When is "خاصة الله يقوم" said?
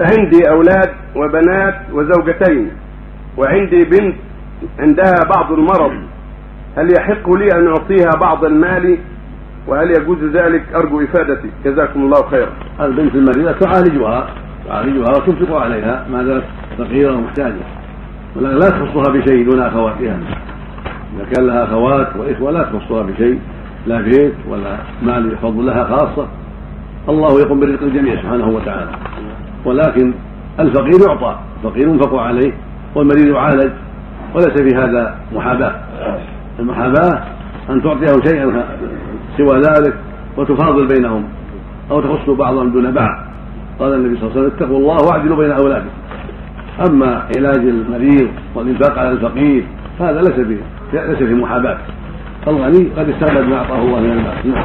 25.84-27.60